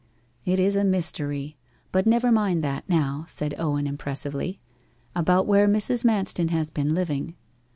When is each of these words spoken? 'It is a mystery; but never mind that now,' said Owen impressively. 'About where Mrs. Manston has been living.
'It 0.45 0.57
is 0.57 0.75
a 0.75 0.83
mystery; 0.83 1.57
but 1.91 2.07
never 2.07 2.31
mind 2.31 2.63
that 2.63 2.89
now,' 2.89 3.23
said 3.27 3.53
Owen 3.59 3.85
impressively. 3.85 4.59
'About 5.15 5.45
where 5.45 5.67
Mrs. 5.67 6.03
Manston 6.03 6.49
has 6.49 6.71
been 6.71 6.95
living. 6.95 7.35